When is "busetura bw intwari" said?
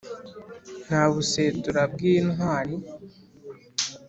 1.13-2.75